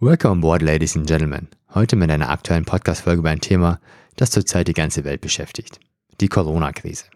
Welcome 0.00 0.30
on 0.30 0.40
board, 0.42 0.62
ladies 0.62 0.96
and 0.96 1.08
gentlemen. 1.08 1.48
Heute 1.74 1.96
mit 1.96 2.08
einer 2.08 2.30
aktuellen 2.30 2.64
Podcast-Folge 2.64 3.18
über 3.18 3.30
ein 3.30 3.40
Thema, 3.40 3.80
das 4.14 4.30
zurzeit 4.30 4.68
die 4.68 4.72
ganze 4.72 5.02
Welt 5.02 5.20
beschäftigt. 5.20 5.80
Die 6.20 6.28
Corona-Krise. 6.28 7.06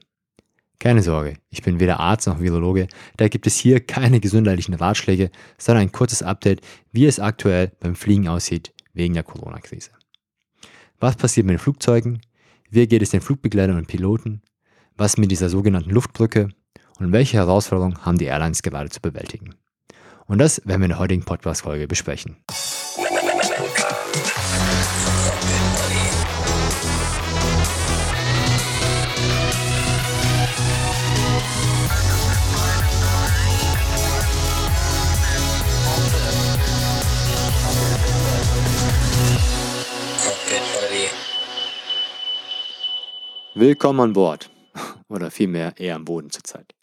Keine 0.80 1.00
Sorge, 1.00 1.36
ich 1.48 1.62
bin 1.62 1.78
weder 1.78 2.00
Arzt 2.00 2.26
noch 2.26 2.40
Virologe, 2.40 2.88
da 3.18 3.28
gibt 3.28 3.46
es 3.46 3.56
hier 3.56 3.78
keine 3.78 4.18
gesundheitlichen 4.18 4.74
Ratschläge, 4.74 5.30
sondern 5.58 5.82
ein 5.82 5.92
kurzes 5.92 6.24
Update, 6.24 6.60
wie 6.90 7.06
es 7.06 7.20
aktuell 7.20 7.70
beim 7.78 7.94
Fliegen 7.94 8.26
aussieht 8.26 8.74
wegen 8.94 9.14
der 9.14 9.22
Corona-Krise. 9.22 9.90
Was 10.98 11.14
passiert 11.14 11.46
mit 11.46 11.54
den 11.54 11.60
Flugzeugen? 11.60 12.20
Wie 12.68 12.88
geht 12.88 13.02
es 13.02 13.10
den 13.10 13.20
Flugbegleitern 13.20 13.78
und 13.78 13.86
Piloten? 13.86 14.42
Was 14.96 15.18
mit 15.18 15.30
dieser 15.30 15.50
sogenannten 15.50 15.90
Luftbrücke? 15.90 16.48
Und 16.98 17.12
welche 17.12 17.36
Herausforderungen 17.36 18.04
haben 18.04 18.18
die 18.18 18.24
Airlines 18.24 18.60
gerade 18.60 18.90
zu 18.90 19.00
bewältigen? 19.00 19.54
Und 20.26 20.38
das 20.38 20.62
werden 20.66 20.80
wir 20.80 20.86
in 20.86 20.90
der 20.90 20.98
heutigen 20.98 21.24
Podcast-Folge 21.24 21.88
besprechen. 21.88 22.36
Willkommen 43.54 44.00
an 44.00 44.12
Bord. 44.14 44.50
Oder 45.08 45.30
vielmehr 45.30 45.74
eher 45.76 45.96
am 45.96 46.04
Boden 46.04 46.30
zurzeit. 46.30 46.74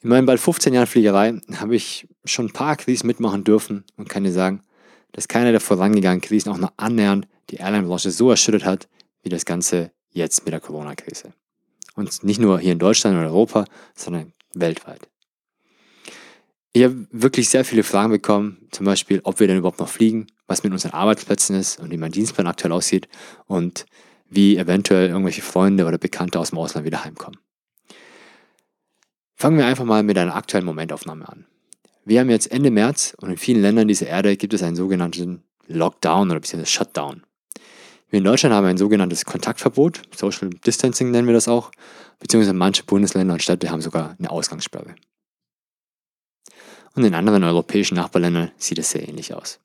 In 0.00 0.10
meinen 0.10 0.26
bald 0.26 0.40
15 0.40 0.74
Jahren 0.74 0.86
Fliegerei 0.86 1.40
habe 1.56 1.74
ich 1.74 2.06
schon 2.24 2.46
ein 2.46 2.52
paar 2.52 2.76
Krisen 2.76 3.06
mitmachen 3.08 3.42
dürfen 3.42 3.84
und 3.96 4.08
kann 4.08 4.22
dir 4.22 4.32
sagen, 4.32 4.62
dass 5.12 5.26
keiner 5.26 5.50
der 5.50 5.60
vorangegangenen 5.60 6.20
Krisen 6.20 6.50
auch 6.50 6.58
noch 6.58 6.72
annähernd 6.76 7.26
die 7.50 7.56
Airline-Branche 7.56 8.10
so 8.10 8.30
erschüttert 8.30 8.64
hat, 8.64 8.88
wie 9.22 9.28
das 9.28 9.44
Ganze 9.44 9.90
jetzt 10.10 10.44
mit 10.44 10.52
der 10.52 10.60
Corona-Krise. 10.60 11.32
Und 11.96 12.22
nicht 12.22 12.38
nur 12.38 12.60
hier 12.60 12.72
in 12.72 12.78
Deutschland 12.78 13.16
oder 13.16 13.26
Europa, 13.26 13.64
sondern 13.96 14.32
weltweit. 14.54 15.08
Ich 16.72 16.84
habe 16.84 17.08
wirklich 17.10 17.48
sehr 17.48 17.64
viele 17.64 17.82
Fragen 17.82 18.12
bekommen, 18.12 18.68
zum 18.70 18.86
Beispiel, 18.86 19.20
ob 19.24 19.40
wir 19.40 19.48
denn 19.48 19.58
überhaupt 19.58 19.80
noch 19.80 19.88
fliegen, 19.88 20.28
was 20.46 20.62
mit 20.62 20.72
unseren 20.72 20.92
Arbeitsplätzen 20.92 21.56
ist 21.56 21.80
und 21.80 21.90
wie 21.90 21.96
mein 21.96 22.12
Dienstplan 22.12 22.46
aktuell 22.46 22.72
aussieht 22.72 23.08
und 23.46 23.84
wie 24.28 24.56
eventuell 24.56 25.08
irgendwelche 25.08 25.42
Freunde 25.42 25.86
oder 25.86 25.98
Bekannte 25.98 26.38
aus 26.38 26.50
dem 26.50 26.58
Ausland 26.58 26.86
wieder 26.86 27.04
heimkommen. 27.04 27.40
Fangen 29.40 29.56
wir 29.56 29.66
einfach 29.66 29.84
mal 29.84 30.02
mit 30.02 30.18
einer 30.18 30.34
aktuellen 30.34 30.66
Momentaufnahme 30.66 31.28
an. 31.28 31.46
Wir 32.04 32.18
haben 32.18 32.28
jetzt 32.28 32.50
Ende 32.50 32.72
März 32.72 33.14
und 33.20 33.30
in 33.30 33.36
vielen 33.36 33.62
Ländern 33.62 33.86
dieser 33.86 34.08
Erde 34.08 34.36
gibt 34.36 34.52
es 34.52 34.64
einen 34.64 34.74
sogenannten 34.74 35.44
Lockdown 35.68 36.28
oder 36.28 36.40
beziehungsweise 36.40 36.72
Shutdown. 36.72 37.22
Wir 38.10 38.18
in 38.18 38.24
Deutschland 38.24 38.52
haben 38.52 38.66
ein 38.66 38.78
sogenanntes 38.78 39.24
Kontaktverbot, 39.24 40.02
Social 40.12 40.50
Distancing 40.50 41.12
nennen 41.12 41.28
wir 41.28 41.34
das 41.34 41.46
auch, 41.46 41.70
beziehungsweise 42.18 42.52
manche 42.52 42.82
Bundesländer 42.82 43.34
und 43.34 43.42
Städte 43.42 43.70
haben 43.70 43.80
sogar 43.80 44.16
eine 44.18 44.28
Ausgangssperre. 44.28 44.96
Und 46.96 47.04
in 47.04 47.14
anderen 47.14 47.44
europäischen 47.44 47.94
Nachbarländern 47.94 48.50
sieht 48.56 48.80
es 48.80 48.90
sehr 48.90 49.08
ähnlich 49.08 49.34
aus. 49.34 49.60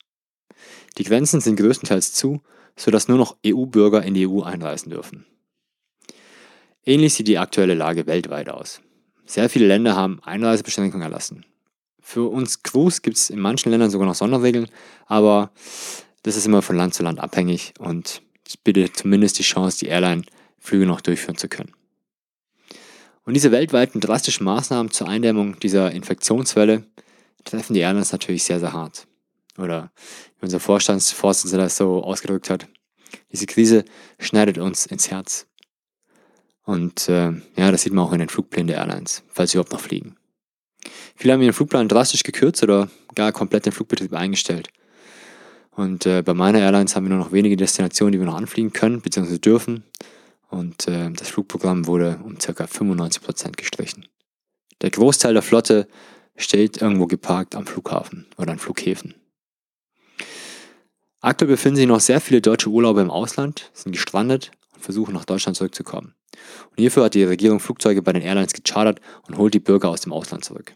Die 0.99 1.03
Grenzen 1.03 1.41
sind 1.41 1.55
größtenteils 1.55 2.13
zu, 2.13 2.43
sodass 2.75 3.07
nur 3.07 3.17
noch 3.17 3.37
EU-Bürger 3.43 4.03
in 4.03 4.13
die 4.13 4.27
EU 4.27 4.43
einreisen 4.43 4.91
dürfen. 4.91 5.25
Ähnlich 6.85 7.15
sieht 7.15 7.27
die 7.27 7.39
aktuelle 7.39 7.73
Lage 7.73 8.05
weltweit 8.05 8.49
aus. 8.49 8.79
Sehr 9.25 9.49
viele 9.49 9.67
Länder 9.67 9.95
haben 9.95 10.21
Einreisebeschränkungen 10.23 11.03
erlassen. 11.03 11.45
Für 11.99 12.29
uns 12.29 12.63
Crews 12.63 13.01
gibt 13.01 13.17
es 13.17 13.29
in 13.29 13.39
manchen 13.39 13.71
Ländern 13.71 13.89
sogar 13.89 14.07
noch 14.07 14.15
Sonderregeln, 14.15 14.67
aber 15.05 15.51
das 16.23 16.35
ist 16.35 16.45
immer 16.45 16.61
von 16.61 16.75
Land 16.75 16.93
zu 16.93 17.03
Land 17.03 17.19
abhängig 17.19 17.73
und 17.79 18.21
es 18.45 18.57
bietet 18.57 18.97
zumindest 18.97 19.39
die 19.39 19.43
Chance, 19.43 19.79
die 19.79 19.87
Airline-Flüge 19.87 20.85
noch 20.85 21.01
durchführen 21.01 21.37
zu 21.37 21.47
können. 21.47 21.71
Und 23.25 23.35
diese 23.35 23.51
weltweiten 23.51 24.01
drastischen 24.01 24.43
Maßnahmen 24.43 24.91
zur 24.91 25.07
Eindämmung 25.07 25.57
dieser 25.59 25.91
Infektionswelle 25.91 26.85
treffen 27.45 27.73
die 27.73 27.79
Airlines 27.79 28.11
natürlich 28.11 28.43
sehr, 28.43 28.59
sehr 28.59 28.73
hart. 28.73 29.07
Oder 29.57 29.91
wie 30.39 30.45
unser 30.45 30.59
Vorstandsvorsitzender 30.59 31.65
das 31.65 31.77
so 31.77 32.03
ausgedrückt 32.03 32.49
hat, 32.49 32.67
diese 33.31 33.45
Krise 33.45 33.85
schneidet 34.19 34.57
uns 34.57 34.85
ins 34.85 35.09
Herz. 35.09 35.47
Und 36.65 37.09
äh, 37.09 37.31
ja, 37.57 37.71
das 37.71 37.81
sieht 37.81 37.93
man 37.93 38.05
auch 38.05 38.13
in 38.13 38.19
den 38.19 38.29
Flugplänen 38.29 38.67
der 38.67 38.77
Airlines, 38.77 39.23
falls 39.29 39.51
sie 39.51 39.57
überhaupt 39.57 39.73
noch 39.73 39.81
fliegen. 39.81 40.15
Viele 41.15 41.33
haben 41.33 41.41
ihren 41.41 41.53
Flugplan 41.53 41.87
drastisch 41.87 42.23
gekürzt 42.23 42.63
oder 42.63 42.89
gar 43.15 43.31
komplett 43.31 43.65
den 43.65 43.73
Flugbetrieb 43.73 44.13
eingestellt. 44.13 44.69
Und 45.71 46.05
äh, 46.05 46.21
bei 46.21 46.33
meiner 46.33 46.59
Airlines 46.59 46.95
haben 46.95 47.05
wir 47.05 47.09
nur 47.15 47.23
noch 47.23 47.31
wenige 47.31 47.57
Destinationen, 47.57 48.11
die 48.11 48.19
wir 48.19 48.25
noch 48.25 48.35
anfliegen 48.35 48.73
können 48.73 49.01
bzw. 49.01 49.39
dürfen. 49.39 49.83
Und 50.49 50.87
äh, 50.87 51.09
das 51.11 51.29
Flugprogramm 51.29 51.87
wurde 51.87 52.19
um 52.23 52.37
ca. 52.37 52.51
95% 52.51 53.53
gestrichen. 53.53 54.05
Der 54.81 54.91
Großteil 54.91 55.33
der 55.33 55.41
Flotte 55.41 55.87
steht 56.35 56.81
irgendwo 56.81 57.07
geparkt 57.07 57.55
am 57.55 57.65
Flughafen 57.65 58.27
oder 58.37 58.51
an 58.51 58.59
Flughäfen. 58.59 59.15
Aktuell 61.21 61.51
befinden 61.51 61.77
sich 61.77 61.87
noch 61.87 62.01
sehr 62.01 62.21
viele 62.21 62.41
deutsche 62.41 62.69
Urlauber 62.69 63.01
im 63.01 63.09
Ausland, 63.09 63.71
sind 63.73 63.93
gestrandet 63.93 64.51
versuchen 64.83 65.13
nach 65.13 65.25
Deutschland 65.25 65.57
zurückzukommen. 65.57 66.13
Und 66.69 66.77
hierfür 66.77 67.05
hat 67.05 67.13
die 67.13 67.23
Regierung 67.23 67.59
Flugzeuge 67.59 68.01
bei 68.01 68.13
den 68.13 68.21
Airlines 68.21 68.53
gechartert 68.53 68.99
und 69.27 69.37
holt 69.37 69.53
die 69.53 69.59
Bürger 69.59 69.89
aus 69.89 70.01
dem 70.01 70.13
Ausland 70.13 70.45
zurück. 70.45 70.73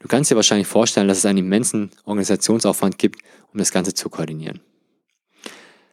Du 0.00 0.08
kannst 0.08 0.30
dir 0.30 0.36
wahrscheinlich 0.36 0.66
vorstellen, 0.66 1.08
dass 1.08 1.18
es 1.18 1.26
einen 1.26 1.38
immensen 1.38 1.90
Organisationsaufwand 2.04 2.98
gibt, 2.98 3.22
um 3.52 3.58
das 3.58 3.70
Ganze 3.70 3.94
zu 3.94 4.10
koordinieren. 4.10 4.60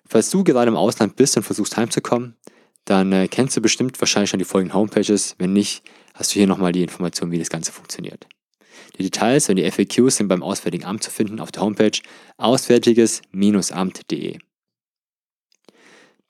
Falls 0.05 0.31
du 0.31 0.43
gerade 0.43 0.69
im 0.69 0.75
Ausland 0.75 1.15
bist 1.15 1.37
und 1.37 1.43
versuchst 1.43 1.77
heimzukommen, 1.77 2.35
dann 2.85 3.11
äh, 3.11 3.27
kennst 3.27 3.55
du 3.55 3.61
bestimmt 3.61 4.01
wahrscheinlich 4.01 4.31
schon 4.31 4.39
die 4.39 4.45
folgenden 4.45 4.75
Homepages. 4.75 5.35
Wenn 5.37 5.53
nicht, 5.53 5.83
hast 6.15 6.33
du 6.33 6.39
hier 6.39 6.47
nochmal 6.47 6.71
die 6.71 6.81
Information, 6.81 7.31
wie 7.31 7.37
das 7.37 7.51
Ganze 7.51 7.71
funktioniert. 7.71 8.25
Die 8.97 9.03
Details 9.03 9.47
und 9.49 9.57
die 9.57 9.69
FAQs 9.69 10.17
sind 10.17 10.27
beim 10.27 10.41
Auswärtigen 10.41 10.85
Amt 10.85 11.03
zu 11.03 11.11
finden 11.11 11.39
auf 11.39 11.51
der 11.51 11.61
Homepage 11.61 11.99
auswärtiges-amt.de. 12.37 14.39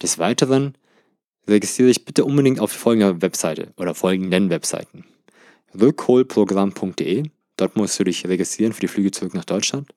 Des 0.02 0.18
Weiteren 0.18 0.76
registriere 1.48 1.90
dich 1.90 2.06
bitte 2.06 2.26
unbedingt 2.26 2.60
auf 2.60 2.72
folgender 2.72 3.22
Webseite 3.22 3.74
oder 3.78 3.94
folgenden 3.96 4.50
Webseiten. 4.50 5.06
Rückholprogramm.de, 5.80 7.24
dort 7.58 7.76
musst 7.76 8.00
du 8.00 8.06
dich 8.06 8.26
registrieren 8.26 8.74
für 8.74 8.82
die 8.82 8.88
Flüge 8.88 9.12
zurück 9.12 9.34
nach 9.34 9.46
Deutschland. 9.46 9.90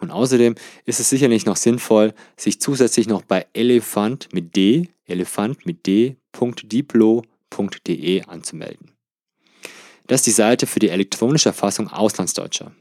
Und 0.00 0.10
außerdem 0.10 0.54
ist 0.84 1.00
es 1.00 1.08
sicherlich 1.10 1.46
noch 1.46 1.56
sinnvoll, 1.56 2.14
sich 2.36 2.60
zusätzlich 2.60 3.06
noch 3.06 3.22
bei 3.22 3.46
Elefant 3.52 4.28
mit 4.32 4.56
D, 4.56 4.88
Elefant 5.06 5.64
mit 5.66 5.86
D.diplo.de 5.86 7.22
anzumelden. 8.24 8.90
Das 10.06 10.20
ist 10.20 10.26
die 10.26 10.32
Seite 10.32 10.66
für 10.66 10.80
die 10.80 10.88
elektronische 10.88 11.50
Erfassung 11.50 11.88
Auslandsdeutscher. 11.88 12.72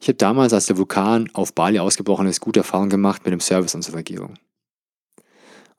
Ich 0.00 0.08
habe 0.08 0.16
damals, 0.16 0.54
als 0.54 0.66
der 0.66 0.78
Vulkan 0.78 1.28
auf 1.34 1.54
Bali 1.54 1.78
ausgebrochen 1.78 2.26
ist, 2.26 2.40
gute 2.40 2.60
Erfahrungen 2.60 2.88
gemacht 2.88 3.22
mit 3.24 3.32
dem 3.32 3.40
Service 3.40 3.74
unserer 3.74 3.98
Regierung. 3.98 4.38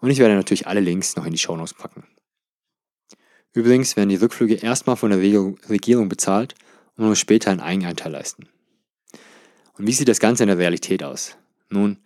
Und 0.01 0.09
ich 0.09 0.19
werde 0.19 0.35
natürlich 0.35 0.67
alle 0.67 0.81
Links 0.81 1.15
noch 1.15 1.25
in 1.25 1.31
die 1.31 1.37
Shownotes 1.37 1.73
packen. 1.73 2.03
Übrigens 3.53 3.95
werden 3.95 4.09
die 4.09 4.15
Rückflüge 4.15 4.55
erstmal 4.55 4.95
von 4.95 5.11
der 5.11 5.19
Regierung 5.19 6.09
bezahlt 6.09 6.55
und 6.95 7.05
nur 7.05 7.15
später 7.15 7.51
einen 7.51 7.59
Eigenanteil 7.59 8.11
leisten. 8.11 8.47
Und 9.77 9.87
wie 9.87 9.91
sieht 9.93 10.07
das 10.07 10.19
Ganze 10.19 10.43
in 10.43 10.47
der 10.47 10.57
Realität 10.57 11.03
aus? 11.03 11.37
Nun, 11.69 11.97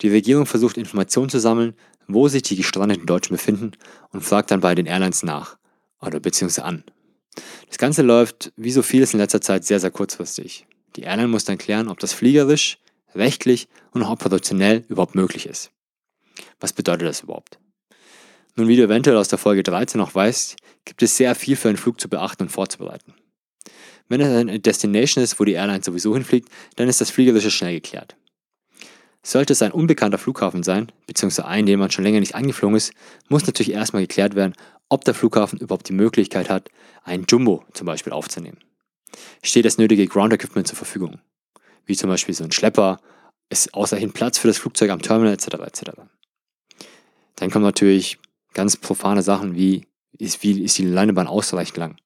die 0.00 0.08
Regierung 0.08 0.46
versucht 0.46 0.76
Informationen 0.76 1.28
zu 1.28 1.38
sammeln, 1.38 1.74
wo 2.08 2.28
sich 2.28 2.42
die 2.42 2.56
gestrandeten 2.56 3.06
Deutschen 3.06 3.34
befinden 3.34 3.72
und 4.10 4.22
fragt 4.22 4.50
dann 4.50 4.60
bei 4.60 4.74
den 4.74 4.86
Airlines 4.86 5.22
nach 5.22 5.56
oder 6.00 6.20
beziehungsweise 6.20 6.64
an. 6.64 6.84
Das 7.68 7.78
Ganze 7.78 8.02
läuft, 8.02 8.52
wie 8.56 8.70
so 8.70 8.82
vieles 8.82 9.14
in 9.14 9.20
letzter 9.20 9.40
Zeit, 9.40 9.64
sehr, 9.64 9.80
sehr 9.80 9.90
kurzfristig. 9.90 10.66
Die 10.96 11.02
Airline 11.02 11.28
muss 11.28 11.44
dann 11.44 11.58
klären, 11.58 11.88
ob 11.88 11.98
das 11.98 12.12
fliegerisch, 12.12 12.78
rechtlich 13.14 13.68
und 13.92 14.02
auch 14.02 14.10
operationell 14.10 14.84
überhaupt 14.88 15.14
möglich 15.14 15.46
ist. 15.46 15.70
Was 16.64 16.72
bedeutet 16.72 17.06
das 17.06 17.20
überhaupt? 17.20 17.58
Nun, 18.56 18.68
wie 18.68 18.76
du 18.76 18.84
eventuell 18.84 19.18
aus 19.18 19.28
der 19.28 19.38
Folge 19.38 19.62
13 19.62 19.98
noch 19.98 20.14
weißt, 20.14 20.56
gibt 20.86 21.02
es 21.02 21.14
sehr 21.14 21.34
viel 21.34 21.56
für 21.56 21.68
einen 21.68 21.76
Flug 21.76 22.00
zu 22.00 22.08
beachten 22.08 22.44
und 22.44 22.48
vorzubereiten. 22.48 23.12
Wenn 24.08 24.22
es 24.22 24.34
eine 24.34 24.58
Destination 24.60 25.22
ist, 25.22 25.38
wo 25.38 25.44
die 25.44 25.52
Airline 25.52 25.84
sowieso 25.84 26.14
hinfliegt, 26.14 26.48
dann 26.76 26.88
ist 26.88 27.02
das 27.02 27.10
Fliegerische 27.10 27.50
schnell 27.50 27.74
geklärt. 27.74 28.16
Sollte 29.22 29.52
es 29.52 29.60
ein 29.60 29.72
unbekannter 29.72 30.16
Flughafen 30.16 30.62
sein, 30.62 30.90
beziehungsweise 31.06 31.46
ein, 31.46 31.66
den 31.66 31.78
man 31.78 31.90
schon 31.90 32.02
länger 32.02 32.20
nicht 32.20 32.34
angeflogen 32.34 32.78
ist, 32.78 32.94
muss 33.28 33.44
natürlich 33.44 33.74
erstmal 33.74 34.00
geklärt 34.00 34.34
werden, 34.34 34.54
ob 34.88 35.04
der 35.04 35.12
Flughafen 35.12 35.58
überhaupt 35.58 35.90
die 35.90 35.92
Möglichkeit 35.92 36.48
hat, 36.48 36.70
einen 37.02 37.26
Jumbo 37.28 37.62
zum 37.74 37.84
Beispiel 37.84 38.14
aufzunehmen. 38.14 38.60
Steht 39.42 39.66
das 39.66 39.76
nötige 39.76 40.06
Ground 40.06 40.32
Equipment 40.32 40.66
zur 40.66 40.78
Verfügung, 40.78 41.20
wie 41.84 41.94
zum 41.94 42.08
Beispiel 42.08 42.34
so 42.34 42.42
ein 42.42 42.52
Schlepper, 42.52 43.00
ist 43.50 43.74
ausreichend 43.74 44.14
Platz 44.14 44.38
für 44.38 44.48
das 44.48 44.56
Flugzeug 44.56 44.88
am 44.88 45.02
Terminal 45.02 45.34
etc. 45.34 45.48
etc. 45.60 45.90
Dann 47.36 47.50
kommen 47.50 47.64
natürlich 47.64 48.18
ganz 48.52 48.76
profane 48.76 49.22
Sachen 49.22 49.56
wie 49.56 49.86
ist, 50.18 50.42
wie 50.42 50.62
ist 50.62 50.78
die 50.78 50.84
Landebahn 50.84 51.26
ausreichend 51.26 51.76
lang? 51.76 51.96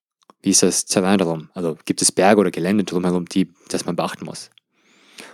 Wie 0.41 0.49
ist 0.49 0.63
das 0.63 0.85
Terrain 0.85 1.17
darum? 1.17 1.49
Also 1.53 1.77
gibt 1.85 2.01
es 2.01 2.11
Berge 2.11 2.41
oder 2.41 2.51
Gelände 2.51 2.83
drumherum, 2.83 3.25
die, 3.25 3.51
das 3.67 3.85
man 3.85 3.95
beachten 3.95 4.25
muss? 4.25 4.49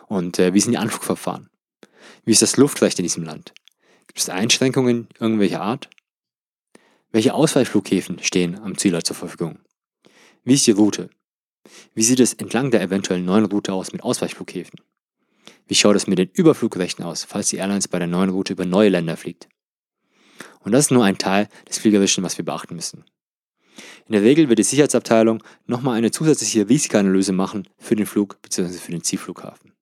Und 0.08 0.40
äh, 0.40 0.54
wie 0.54 0.60
sind 0.60 0.72
die 0.72 0.78
Anflugverfahren? 0.78 1.50
Wie 2.26 2.32
ist 2.32 2.42
das 2.42 2.58
Luftrecht 2.58 3.00
in 3.00 3.04
diesem 3.04 3.24
Land? 3.24 3.54
Gibt 4.08 4.20
es 4.20 4.30
Einschränkungen 4.30 5.08
irgendwelcher 5.20 5.62
Art? 5.62 5.90
Welche 7.12 7.34
Ausweichflughäfen 7.34 8.22
stehen 8.22 8.60
am 8.60 8.78
Zielort 8.78 9.06
zur 9.06 9.16
Verfügung? 9.16 9.60
Wie 10.44 10.56
ist 10.56 10.68
die 10.68 10.72
Route? 10.72 11.10
Wie 11.94 12.04
sieht 12.04 12.20
es 12.20 12.34
entlang 12.34 12.72
der 12.72 12.82
eventuellen 12.82 13.26
neuen 13.26 13.46
Route 13.46 13.74
aus 13.74 13.94
mit 13.94 14.04
Ausweichflughäfen? 14.04 14.80
Wie 15.68 15.76
schaut 15.76 15.96
es 15.96 16.08
mit 16.08 16.20
den 16.20 16.30
Überflugrechten 16.30 17.04
aus, 17.06 17.24
falls 17.24 17.48
die 17.50 17.58
Airlines 17.58 17.88
bei 17.88 18.00
der 18.00 18.08
neuen 18.08 18.30
Route 18.30 18.54
über 18.54 18.66
neue 18.66 18.90
Länder 18.90 19.18
fliegt? 19.18 19.48
Und 20.66 20.72
das 20.72 20.86
ist 20.86 20.92
nur 20.92 21.06
ein 21.06 21.18
Teil 21.18 21.48
des 21.70 21.78
Fliegerischen, 21.78 22.24
was 22.24 22.38
wir 22.38 22.46
beachten 22.46 22.76
müssen. 22.76 23.06
In 24.08 24.14
der 24.14 24.24
Regel 24.24 24.50
wird 24.50 24.60
die 24.60 24.64
Sicherheitsabteilung 24.64 25.44
nochmal 25.68 25.98
eine 25.98 26.12
zusätzliche 26.12 26.68
Risikoanalyse 26.68 27.34
machen 27.34 27.68
für 27.78 27.96
den 27.96 28.06
Flug 28.06 28.42
bzw. 28.42 28.78
für 28.78 28.92
den 28.92 29.04
Zielflughafen. 29.04 29.74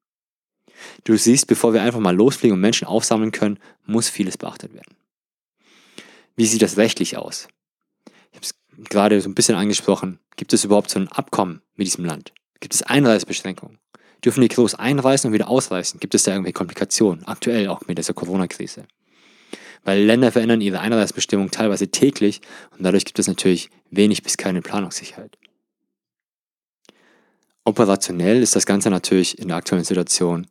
Du 1.05 1.15
siehst, 1.15 1.47
bevor 1.47 1.73
wir 1.73 1.81
einfach 1.81 1.99
mal 1.99 2.15
losfliegen 2.15 2.55
und 2.55 2.61
Menschen 2.61 2.87
aufsammeln 2.87 3.31
können, 3.31 3.59
muss 3.85 4.09
vieles 4.09 4.37
beachtet 4.37 4.73
werden. 4.73 4.95
Wie 6.35 6.45
sieht 6.45 6.61
das 6.61 6.77
rechtlich 6.77 7.17
aus? 7.17 7.47
Ich 8.31 8.37
habe 8.37 8.45
es 8.45 8.55
gerade 8.89 9.21
so 9.21 9.29
ein 9.29 9.35
bisschen 9.35 9.55
angesprochen. 9.55 10.19
Gibt 10.35 10.51
es 10.51 10.63
überhaupt 10.63 10.89
so 10.89 10.99
ein 10.99 11.07
Abkommen 11.07 11.61
mit 11.75 11.87
diesem 11.87 12.05
Land? 12.05 12.33
Gibt 12.59 12.73
es 12.73 12.83
Einreisebeschränkungen? 12.83 13.77
Dürfen 14.25 14.41
die 14.41 14.47
Crews 14.47 14.73
einreisen 14.73 15.27
und 15.27 15.33
wieder 15.33 15.49
ausreisen? 15.49 15.99
Gibt 15.99 16.15
es 16.15 16.23
da 16.23 16.31
irgendwelche 16.31 16.53
Komplikationen? 16.53 17.25
Aktuell 17.25 17.67
auch 17.67 17.81
mit 17.87 17.97
dieser 17.97 18.13
Corona-Krise. 18.13 18.85
Weil 19.83 20.03
Länder 20.03 20.31
verändern 20.31 20.61
ihre 20.61 20.79
Einreisebestimmungen 20.79 21.51
teilweise 21.51 21.89
täglich 21.89 22.41
und 22.71 22.83
dadurch 22.83 23.05
gibt 23.05 23.19
es 23.19 23.27
natürlich 23.27 23.69
wenig 23.89 24.23
bis 24.23 24.37
keine 24.37 24.61
Planungssicherheit. 24.61 25.37
Operationell 27.65 28.41
ist 28.41 28.55
das 28.55 28.65
Ganze 28.65 28.89
natürlich 28.89 29.39
in 29.39 29.47
der 29.47 29.57
aktuellen 29.57 29.85
Situation 29.85 30.47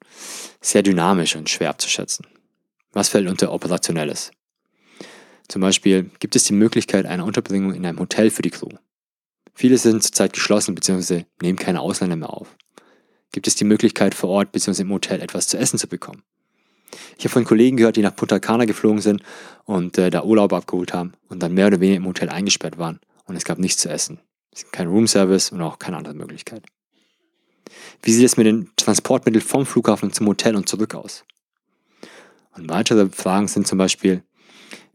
sehr 0.61 0.82
dynamisch 0.82 1.37
und 1.37 1.50
schwer 1.50 1.70
abzuschätzen. 1.70 2.26
Was 2.93 3.08
fällt 3.08 3.29
unter 3.29 3.52
Operationelles? 3.52 4.31
Zum 5.49 5.61
Beispiel 5.61 6.11
gibt 6.19 6.37
es 6.37 6.44
die 6.44 6.55
Möglichkeit 6.55 7.05
einer 7.05 7.26
Unterbringung 7.26 7.75
in 7.75 7.85
einem 7.85 7.99
Hotel 7.99 8.31
für 8.31 8.43
die 8.43 8.50
Crew. 8.50 8.70
Viele 9.55 9.76
sind 9.76 10.02
zurzeit 10.02 10.32
geschlossen 10.32 10.75
bzw. 10.75 11.25
nehmen 11.43 11.58
keine 11.58 11.81
Ausländer 11.81 12.17
mehr 12.17 12.32
auf. 12.32 12.56
Gibt 13.32 13.46
es 13.46 13.55
die 13.55 13.64
Möglichkeit 13.64 14.14
vor 14.14 14.31
Ort 14.31 14.52
bzw. 14.52 14.82
im 14.82 14.93
Hotel 14.93 15.20
etwas 15.20 15.49
zu 15.49 15.58
essen 15.58 15.78
zu 15.78 15.88
bekommen? 15.88 16.23
Ich 17.19 17.25
habe 17.25 17.31
von 17.31 17.44
Kollegen 17.44 17.77
gehört, 17.77 17.97
die 17.97 18.03
nach 18.03 18.15
Punta 18.15 18.39
Cana 18.39 18.65
geflogen 18.65 19.00
sind 19.00 19.23
und 19.65 19.99
äh, 19.99 20.11
da 20.11 20.25
Urlaub 20.25 20.53
abgeholt 20.53 20.93
haben 20.93 21.12
und 21.29 21.43
dann 21.43 21.55
mehr 21.55 21.69
oder 21.69 21.81
weniger 21.81 21.99
im 21.99 22.06
Hotel 22.06 22.29
eingesperrt 22.29 22.79
waren 22.79 23.00
und 23.25 23.37
es 23.37 23.44
gab 23.44 23.59
nichts 23.59 23.83
zu 23.83 23.89
essen. 23.89 24.21
Kein 24.71 24.89
Roomservice 24.89 25.50
und 25.53 25.62
auch 25.62 25.79
keine 25.79 25.97
andere 25.97 26.15
Möglichkeit. 26.15 26.65
Wie 28.03 28.12
sieht 28.12 28.27
es 28.27 28.37
mit 28.37 28.47
den 28.47 28.71
Transportmitteln 28.77 29.43
vom 29.43 29.65
Flughafen 29.65 30.12
zum 30.12 30.27
Hotel 30.27 30.56
und 30.56 30.69
zurück 30.69 30.94
aus? 30.94 31.25
Und 32.55 32.69
weitere 32.69 33.09
Fragen 33.09 33.49
sind 33.49 33.67
zum 33.67 33.79
Beispiel, 33.79 34.23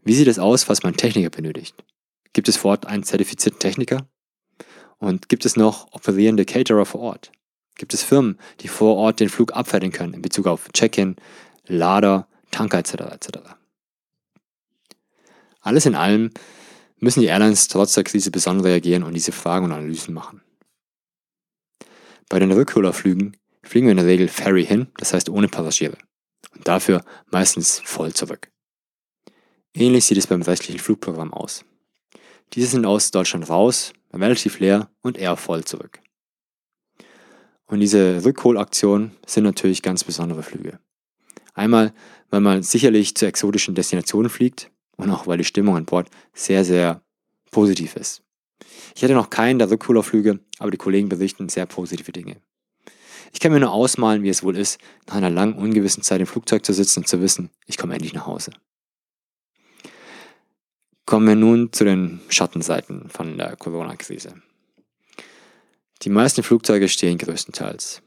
wie 0.04 0.14
sieht 0.14 0.28
es 0.28 0.38
aus, 0.38 0.68
was 0.68 0.82
man 0.82 0.96
Techniker 0.96 1.30
benötigt? 1.30 1.74
Gibt 2.32 2.48
es 2.48 2.56
vor 2.56 2.72
Ort 2.72 2.86
einen 2.86 3.02
zertifizierten 3.02 3.58
Techniker? 3.58 4.06
Und 4.98 5.28
gibt 5.28 5.44
es 5.44 5.56
noch 5.56 5.92
operierende 5.92 6.44
Caterer 6.44 6.84
vor 6.84 7.00
Ort? 7.00 7.32
Gibt 7.76 7.94
es 7.94 8.02
Firmen, 8.02 8.38
die 8.60 8.68
vor 8.68 8.96
Ort 8.96 9.20
den 9.20 9.28
Flug 9.28 9.54
abfertigen 9.54 9.92
können 9.92 10.14
in 10.14 10.22
Bezug 10.22 10.46
auf 10.46 10.68
Check-in, 10.72 11.16
Lader, 11.68 12.28
Tanker 12.50 12.78
etc. 12.78 12.94
etc. 13.12 13.28
Alles 15.60 15.86
in 15.86 15.94
allem 15.94 16.30
müssen 16.98 17.20
die 17.20 17.26
Airlines 17.26 17.68
trotz 17.68 17.94
der 17.94 18.04
Krise 18.04 18.30
besonders 18.30 18.66
reagieren 18.66 19.02
und 19.02 19.14
diese 19.14 19.32
Fragen 19.32 19.66
und 19.66 19.72
Analysen 19.72 20.14
machen. 20.14 20.42
Bei 22.28 22.38
den 22.38 22.52
Rückholerflügen 22.52 23.36
fliegen 23.62 23.86
wir 23.86 23.92
in 23.92 23.98
der 23.98 24.06
Regel 24.06 24.28
Ferry 24.28 24.64
hin, 24.64 24.88
das 24.96 25.12
heißt 25.12 25.28
ohne 25.28 25.48
Passagiere. 25.48 25.96
Und 26.54 26.66
dafür 26.66 27.04
meistens 27.30 27.80
voll 27.84 28.12
zurück. 28.12 28.50
Ähnlich 29.74 30.04
sieht 30.04 30.18
es 30.18 30.26
beim 30.26 30.42
restlichen 30.42 30.80
Flugprogramm 30.80 31.32
aus. 31.32 31.64
Diese 32.54 32.66
sind 32.66 32.86
aus 32.86 33.10
Deutschland 33.10 33.48
raus, 33.48 33.92
relativ 34.12 34.58
leer 34.58 34.90
und 35.02 35.18
eher 35.18 35.36
voll 35.36 35.64
zurück. 35.64 36.00
Und 37.66 37.80
diese 37.80 38.24
Rückholaktionen 38.24 39.12
sind 39.26 39.44
natürlich 39.44 39.82
ganz 39.82 40.04
besondere 40.04 40.42
Flüge. 40.42 40.80
Einmal, 41.58 41.92
weil 42.30 42.40
man 42.40 42.62
sicherlich 42.62 43.16
zu 43.16 43.26
exotischen 43.26 43.74
Destinationen 43.74 44.30
fliegt 44.30 44.70
und 44.96 45.10
auch 45.10 45.26
weil 45.26 45.38
die 45.38 45.44
Stimmung 45.44 45.76
an 45.76 45.86
Bord 45.86 46.08
sehr, 46.32 46.64
sehr 46.64 47.02
positiv 47.50 47.96
ist. 47.96 48.22
Ich 48.94 49.02
hatte 49.02 49.14
noch 49.14 49.28
keinen 49.28 49.58
der 49.58 49.68
Rückholerflüge, 49.68 50.38
aber 50.60 50.70
die 50.70 50.76
Kollegen 50.76 51.08
berichten 51.08 51.48
sehr 51.48 51.66
positive 51.66 52.12
Dinge. 52.12 52.36
Ich 53.32 53.40
kann 53.40 53.50
mir 53.50 53.58
nur 53.58 53.72
ausmalen, 53.72 54.22
wie 54.22 54.28
es 54.28 54.44
wohl 54.44 54.56
ist, 54.56 54.78
nach 55.08 55.16
einer 55.16 55.30
langen, 55.30 55.54
ungewissen 55.54 56.04
Zeit 56.04 56.20
im 56.20 56.28
Flugzeug 56.28 56.64
zu 56.64 56.72
sitzen 56.72 57.00
und 57.00 57.08
zu 57.08 57.20
wissen, 57.20 57.50
ich 57.66 57.76
komme 57.76 57.94
endlich 57.94 58.14
nach 58.14 58.26
Hause. 58.26 58.52
Kommen 61.06 61.26
wir 61.26 61.34
nun 61.34 61.72
zu 61.72 61.84
den 61.84 62.20
Schattenseiten 62.28 63.08
von 63.08 63.36
der 63.36 63.56
Corona-Krise. 63.56 64.34
Die 66.02 66.10
meisten 66.10 66.44
Flugzeuge 66.44 66.88
stehen 66.88 67.18
größtenteils. 67.18 68.00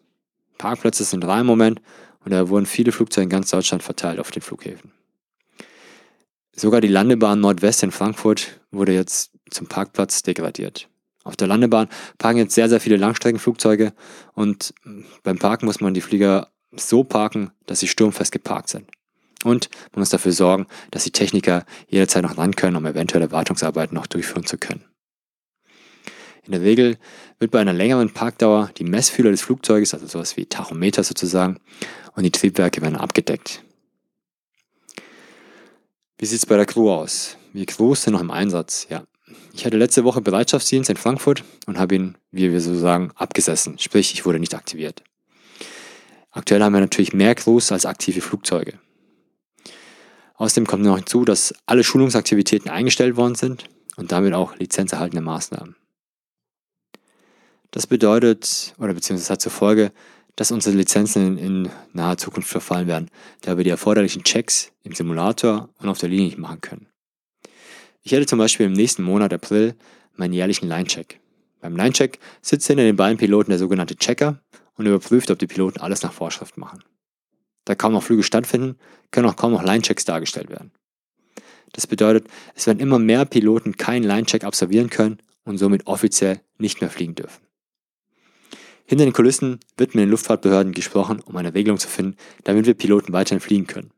Parkplätze 0.58 1.04
sind 1.04 1.26
rar 1.26 1.42
im 1.42 1.48
Moment 1.48 1.82
und 2.24 2.32
da 2.32 2.50
wurden 2.50 2.66
viele 2.66 2.92
Flugzeuge 2.92 3.24
in 3.24 3.30
ganz 3.30 3.50
Deutschland 3.50 3.84
verteilt 3.84 4.20
auf 4.20 4.32
den 4.32 4.42
Flughäfen. 4.42 4.92
Sogar 6.54 6.82
die 6.82 6.88
Landebahn 6.88 7.40
Nordwest 7.40 7.84
in 7.84 7.92
Frankfurt 7.92 8.60
wurde 8.72 8.94
jetzt 8.94 9.32
zum 9.50 9.68
Parkplatz 9.68 10.22
degradiert. 10.22 10.90
Auf 11.24 11.36
der 11.36 11.48
Landebahn 11.48 11.88
parken 12.18 12.40
jetzt 12.40 12.56
sehr, 12.56 12.70
sehr 12.70 12.80
viele 12.80 12.98
Langstreckenflugzeuge 12.98 13.94
und 14.34 14.74
beim 15.24 15.38
Parken 15.38 15.66
muss 15.66 15.82
man 15.82 15.94
die 15.94 16.02
Flieger 16.02 16.50
so 16.72 17.04
parken, 17.04 17.52
dass 17.66 17.80
sie 17.80 17.88
sturmfest 17.88 18.32
geparkt 18.32 18.70
sind. 18.70 18.90
Und 19.44 19.70
man 19.92 20.02
muss 20.02 20.10
dafür 20.10 20.32
sorgen, 20.32 20.68
dass 20.92 21.04
die 21.04 21.12
Techniker 21.12 21.66
jederzeit 21.88 22.24
noch 22.24 22.38
ran 22.38 22.56
können, 22.56 22.76
um 22.76 22.86
eventuelle 22.86 23.32
Wartungsarbeiten 23.32 23.96
noch 23.96 24.08
durchführen 24.08 24.46
zu 24.46 24.58
können. 24.58 24.84
In 26.44 26.54
der 26.54 26.62
Regel 26.62 26.98
wird 27.40 27.52
bei 27.52 27.60
einer 27.60 27.74
längeren 27.74 28.12
Parkdauer 28.12 28.72
die 28.78 28.84
Messfühler 28.84 29.32
des 29.32 29.42
Flugzeuges, 29.42 29.94
also 29.94 30.08
sowas 30.08 30.38
wie 30.38 30.46
Tachometer 30.46 31.04
sozusagen, 31.04 31.60
und 32.16 32.24
die 32.24 32.32
Triebwerke 32.32 32.82
werden 32.82 32.96
abgedeckt. 32.96 33.64
Wie 36.18 36.26
sieht 36.26 36.40
es 36.40 36.46
bei 36.46 36.58
der 36.58 36.66
Crew 36.66 36.92
aus? 36.92 37.38
Wir 37.54 37.66
Crews 37.66 38.04
sind 38.04 38.14
noch 38.14 38.22
im 38.22 38.32
Einsatz, 38.32 38.88
ja. 38.90 39.04
Ich 39.54 39.66
hatte 39.66 39.78
letzte 39.78 40.04
Woche 40.04 40.22
Bereitschaftsdienst 40.22 40.90
in 40.90 40.98
Frankfurt 40.98 41.44
und 41.66 41.78
habe 41.78 41.96
ihn, 41.96 42.18
wie 42.32 42.52
wir 42.52 42.62
so 42.62 42.76
sagen, 42.76 43.12
abgesessen. 43.16 43.80
Sprich, 43.80 44.14
ich 44.14 44.26
wurde 44.26 44.40
nicht 44.40 44.56
aktiviert. 44.56 45.04
Aktuell 46.32 46.64
haben 46.64 46.74
wir 46.74 46.80
natürlich 46.80 47.14
mehr 47.14 47.36
Crews 47.36 47.72
als 47.72 47.86
aktive 47.86 48.22
Flugzeuge. 48.22 48.80
Außerdem 50.36 50.66
kommt 50.66 50.84
noch 50.84 50.96
hinzu, 50.96 51.26
dass 51.26 51.54
alle 51.66 51.84
Schulungsaktivitäten 51.84 52.72
eingestellt 52.72 53.16
worden 53.16 53.36
sind 53.36 53.66
und 53.98 54.12
damit 54.12 54.34
auch 54.34 54.56
lizenzerhaltende 54.56 55.22
Maßnahmen. 55.22 55.76
Das 57.72 57.88
bedeutet, 57.88 58.76
oder 58.78 58.94
beziehungsweise 58.94 59.34
hat 59.34 59.42
zur 59.42 59.52
Folge, 59.52 59.92
dass 60.36 60.52
unsere 60.52 60.76
Lizenzen 60.76 61.38
in, 61.38 61.66
in 61.66 61.72
naher 61.94 62.18
Zukunft 62.18 62.50
verfallen 62.50 62.88
werden, 62.88 63.10
da 63.42 63.58
wir 63.58 63.64
die 63.64 63.70
erforderlichen 63.70 64.24
Checks 64.24 64.72
im 64.84 64.94
Simulator 64.94 65.70
und 65.80 65.90
auf 65.90 65.98
der 65.98 66.10
Linie 66.10 66.26
nicht 66.26 66.38
machen 66.38 66.62
können. 66.62 66.88
Ich 68.04 68.12
hätte 68.12 68.26
zum 68.26 68.40
Beispiel 68.40 68.66
im 68.66 68.74
nächsten 68.74 69.04
Monat 69.04 69.34
April 69.34 69.76
meinen 70.16 70.34
jährlichen 70.34 70.68
Line-Check. 70.68 71.20
Beim 71.62 71.76
Line-Check 71.76 72.20
sitzt 72.42 72.68
hinter 72.68 72.84
den 72.84 72.96
beiden 72.96 73.18
Piloten 73.18 73.52
der 73.52 73.60
sogenannte 73.60 73.96
Checker 73.96 74.42
und 74.76 74.86
überprüft, 74.86 75.30
ob 75.32 75.40
die 75.40 75.48
Piloten 75.48 75.80
alles 75.80 76.02
nach 76.02 76.12
Vorschrift 76.14 76.58
machen. 76.58 76.84
Da 77.66 77.76
kaum 77.76 77.94
noch 77.94 78.04
Flüge 78.04 78.24
stattfinden, 78.24 78.78
können 79.12 79.28
auch 79.28 79.36
kaum 79.36 79.52
noch 79.52 79.64
Line-Checks 79.64 80.06
dargestellt 80.06 80.50
werden. 80.50 80.72
Das 81.74 81.88
bedeutet, 81.88 82.28
es 82.56 82.68
werden 82.68 82.80
immer 82.80 83.00
mehr 83.00 83.26
Piloten 83.26 83.78
keinen 83.78 84.04
Line-Check 84.04 84.44
absolvieren 84.44 84.90
können 84.90 85.20
und 85.44 85.58
somit 85.58 85.88
offiziell 85.88 86.42
nicht 86.58 86.82
mehr 86.82 86.90
fliegen 86.90 87.16
dürfen. 87.16 87.42
Hinter 88.86 89.06
den 89.06 89.14
Kulissen 89.14 89.60
wird 89.78 89.96
mit 89.96 90.04
den 90.04 90.10
Luftfahrtbehörden 90.10 90.74
gesprochen, 90.74 91.22
um 91.22 91.36
eine 91.38 91.54
Regelung 91.54 91.78
zu 91.78 91.88
finden, 91.88 92.18
damit 92.44 92.66
wir 92.66 92.74
Piloten 92.74 93.14
weiterhin 93.14 93.40
fliegen 93.40 93.68
können. 93.68 93.92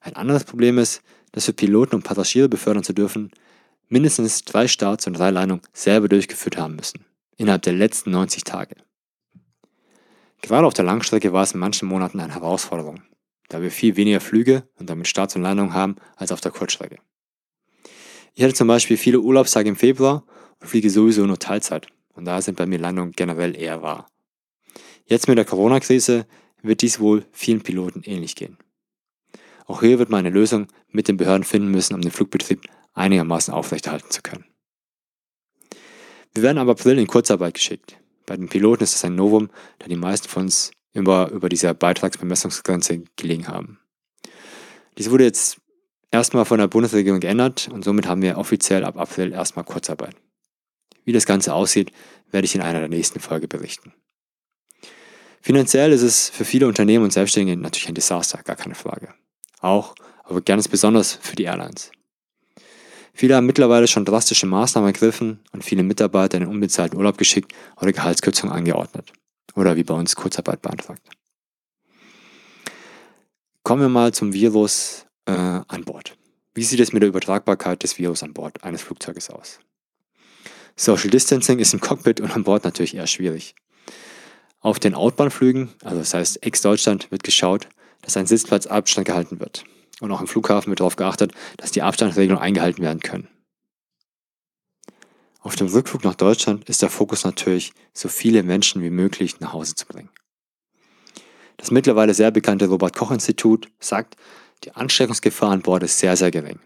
Ein 0.00 0.16
anderes 0.16 0.44
Problem 0.44 0.78
ist, 0.78 1.02
dass 1.32 1.46
für 1.46 1.52
Piloten, 1.52 1.96
um 1.96 2.02
Passagiere 2.02 2.48
befördern 2.48 2.84
zu 2.84 2.92
dürfen, 2.92 3.30
mindestens 3.88 4.44
drei 4.44 4.68
Starts 4.68 5.06
und 5.06 5.14
drei 5.14 5.30
Landungen 5.30 5.62
selber 5.72 6.08
durchgeführt 6.08 6.56
haben 6.56 6.76
müssen, 6.76 7.04
innerhalb 7.36 7.62
der 7.62 7.72
letzten 7.72 8.10
90 8.10 8.44
Tage. 8.44 8.76
Gerade 10.42 10.66
auf 10.66 10.74
der 10.74 10.84
Langstrecke 10.84 11.32
war 11.32 11.42
es 11.42 11.52
in 11.52 11.60
manchen 11.60 11.88
Monaten 11.88 12.20
eine 12.20 12.34
Herausforderung, 12.34 13.02
da 13.48 13.62
wir 13.62 13.70
viel 13.70 13.96
weniger 13.96 14.20
Flüge 14.20 14.68
und 14.78 14.88
damit 14.90 15.08
Starts 15.08 15.34
und 15.34 15.42
Landungen 15.42 15.74
haben 15.74 15.96
als 16.16 16.30
auf 16.30 16.40
der 16.40 16.52
Kurzstrecke. 16.52 16.98
Ich 18.34 18.44
hatte 18.44 18.54
zum 18.54 18.68
Beispiel 18.68 18.96
viele 18.96 19.20
Urlaubstage 19.20 19.68
im 19.68 19.76
Februar 19.76 20.24
und 20.60 20.68
fliege 20.68 20.90
sowieso 20.90 21.26
nur 21.26 21.38
Teilzeit 21.38 21.88
und 22.16 22.24
daher 22.24 22.42
sind 22.42 22.56
bei 22.56 22.66
mir 22.66 22.78
Landungen 22.78 23.12
generell 23.12 23.56
eher 23.56 23.82
wahr. 23.82 24.08
Jetzt 25.04 25.28
mit 25.28 25.38
der 25.38 25.44
Corona-Krise 25.44 26.26
wird 26.62 26.82
dies 26.82 26.98
wohl 26.98 27.24
vielen 27.32 27.62
Piloten 27.62 28.02
ähnlich 28.04 28.34
gehen. 28.34 28.58
Auch 29.66 29.80
hier 29.80 29.98
wird 29.98 30.10
man 30.10 30.20
eine 30.20 30.30
Lösung 30.30 30.68
mit 30.88 31.08
den 31.08 31.16
Behörden 31.16 31.44
finden 31.44 31.70
müssen, 31.70 31.94
um 31.94 32.00
den 32.00 32.10
Flugbetrieb 32.10 32.62
einigermaßen 32.94 33.52
aufrechterhalten 33.52 34.10
zu 34.10 34.22
können. 34.22 34.44
Wir 36.34 36.42
werden 36.42 36.58
ab 36.58 36.68
April 36.68 36.98
in 36.98 37.06
Kurzarbeit 37.06 37.54
geschickt. 37.54 37.98
Bei 38.26 38.36
den 38.36 38.48
Piloten 38.48 38.84
ist 38.84 38.94
das 38.94 39.04
ein 39.04 39.14
Novum, 39.14 39.50
da 39.78 39.86
die 39.86 39.96
meisten 39.96 40.28
von 40.28 40.44
uns 40.44 40.72
über, 40.92 41.30
über 41.30 41.48
dieser 41.48 41.74
Beitragsbemessungsgrenze 41.74 43.04
gelegen 43.16 43.48
haben. 43.48 43.78
Diese 44.98 45.10
wurde 45.10 45.24
jetzt 45.24 45.58
erstmal 46.10 46.44
von 46.44 46.58
der 46.58 46.68
Bundesregierung 46.68 47.20
geändert 47.20 47.68
und 47.72 47.84
somit 47.84 48.06
haben 48.06 48.22
wir 48.22 48.38
offiziell 48.38 48.84
ab 48.84 48.96
April 48.96 49.32
erstmal 49.32 49.64
Kurzarbeit. 49.64 50.16
Wie 51.06 51.12
das 51.12 51.24
Ganze 51.24 51.54
aussieht, 51.54 51.92
werde 52.30 52.44
ich 52.44 52.54
in 52.54 52.60
einer 52.60 52.80
der 52.80 52.88
nächsten 52.88 53.20
Folge 53.20 53.48
berichten. 53.48 53.94
Finanziell 55.40 55.92
ist 55.92 56.02
es 56.02 56.28
für 56.28 56.44
viele 56.44 56.66
Unternehmen 56.66 57.04
und 57.04 57.12
Selbstständige 57.12 57.56
natürlich 57.56 57.88
ein 57.88 57.94
Desaster, 57.94 58.42
gar 58.42 58.56
keine 58.56 58.74
Frage. 58.74 59.14
Auch, 59.60 59.94
aber 60.24 60.40
ganz 60.40 60.66
besonders 60.66 61.14
für 61.14 61.36
die 61.36 61.44
Airlines. 61.44 61.92
Viele 63.14 63.36
haben 63.36 63.46
mittlerweile 63.46 63.86
schon 63.86 64.04
drastische 64.04 64.46
Maßnahmen 64.46 64.88
ergriffen 64.88 65.38
und 65.52 65.64
viele 65.64 65.84
Mitarbeiter 65.84 66.36
in 66.36 66.44
den 66.44 66.50
unbezahlten 66.50 66.98
Urlaub 66.98 67.16
geschickt 67.16 67.52
oder 67.80 67.92
Gehaltskürzungen 67.92 68.54
angeordnet. 68.54 69.12
Oder 69.54 69.76
wie 69.76 69.84
bei 69.84 69.94
uns 69.94 70.16
Kurzarbeit 70.16 70.60
beantragt. 70.60 71.08
Kommen 73.62 73.82
wir 73.82 73.88
mal 73.88 74.12
zum 74.12 74.32
Virus 74.32 75.06
äh, 75.24 75.32
an 75.32 75.84
Bord. 75.84 76.18
Wie 76.54 76.64
sieht 76.64 76.80
es 76.80 76.92
mit 76.92 77.02
der 77.02 77.08
Übertragbarkeit 77.08 77.82
des 77.84 77.96
Virus 77.98 78.22
an 78.22 78.34
Bord 78.34 78.64
eines 78.64 78.82
Flugzeuges 78.82 79.30
aus? 79.30 79.60
Social 80.76 81.10
Distancing 81.10 81.58
ist 81.58 81.72
im 81.72 81.80
Cockpit 81.80 82.20
und 82.20 82.30
an 82.30 82.44
Bord 82.44 82.64
natürlich 82.64 82.94
eher 82.94 83.06
schwierig. 83.06 83.54
Auf 84.60 84.78
den 84.78 84.94
Outbahnflügen, 84.94 85.70
also 85.82 85.98
das 85.98 86.12
heißt 86.12 86.42
ex-Deutschland, 86.42 87.10
wird 87.10 87.24
geschaut, 87.24 87.68
dass 88.02 88.16
ein 88.16 88.26
Sitzplatzabstand 88.26 89.06
gehalten 89.06 89.40
wird. 89.40 89.64
Und 90.00 90.12
auch 90.12 90.20
im 90.20 90.26
Flughafen 90.26 90.70
wird 90.70 90.80
darauf 90.80 90.96
geachtet, 90.96 91.32
dass 91.56 91.70
die 91.70 91.82
Abstandsregelungen 91.82 92.42
eingehalten 92.42 92.82
werden 92.82 93.00
können. 93.00 93.28
Auf 95.40 95.56
dem 95.56 95.68
Rückflug 95.68 96.02
nach 96.02 96.16
Deutschland 96.16 96.68
ist 96.68 96.82
der 96.82 96.90
Fokus 96.90 97.24
natürlich, 97.24 97.72
so 97.94 98.08
viele 98.08 98.42
Menschen 98.42 98.82
wie 98.82 98.90
möglich 98.90 99.38
nach 99.38 99.52
Hause 99.52 99.76
zu 99.76 99.86
bringen. 99.86 100.10
Das 101.56 101.70
mittlerweile 101.70 102.12
sehr 102.12 102.32
bekannte 102.32 102.66
Robert-Koch-Institut 102.66 103.68
sagt, 103.78 104.16
die 104.64 104.72
Ansteckungsgefahr 104.72 105.52
an 105.52 105.62
Bord 105.62 105.84
ist 105.84 105.98
sehr, 106.00 106.16
sehr 106.16 106.32
gering. 106.32 106.58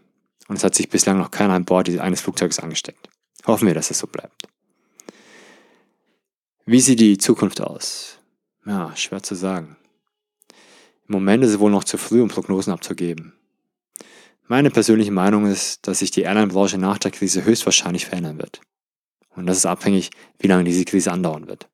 Und 0.48 0.56
es 0.56 0.64
hat 0.64 0.74
sich 0.74 0.88
bislang 0.88 1.18
noch 1.18 1.30
keiner 1.30 1.52
an 1.52 1.66
Bord 1.66 1.90
eines 1.90 2.22
Flugzeuges 2.22 2.58
angesteckt. 2.58 3.09
Hoffen 3.46 3.66
wir, 3.66 3.74
dass 3.74 3.90
es 3.90 3.98
so 3.98 4.06
bleibt. 4.06 4.48
Wie 6.66 6.80
sieht 6.80 7.00
die 7.00 7.18
Zukunft 7.18 7.60
aus? 7.60 8.18
Ja, 8.66 8.94
schwer 8.94 9.22
zu 9.22 9.34
sagen. 9.34 9.76
Im 11.08 11.14
Moment 11.14 11.42
ist 11.42 11.50
es 11.50 11.58
wohl 11.58 11.70
noch 11.70 11.84
zu 11.84 11.98
früh, 11.98 12.22
um 12.22 12.28
Prognosen 12.28 12.72
abzugeben. 12.72 13.32
Meine 14.46 14.70
persönliche 14.70 15.12
Meinung 15.12 15.46
ist, 15.46 15.86
dass 15.86 16.00
sich 16.00 16.10
die 16.10 16.22
Airline-Branche 16.22 16.78
nach 16.78 16.98
der 16.98 17.10
Krise 17.10 17.44
höchstwahrscheinlich 17.44 18.06
verändern 18.06 18.38
wird. 18.38 18.60
Und 19.34 19.46
das 19.46 19.58
ist 19.58 19.66
abhängig, 19.66 20.10
wie 20.38 20.48
lange 20.48 20.64
diese 20.64 20.84
Krise 20.84 21.12
andauern 21.12 21.48
wird. 21.48 21.68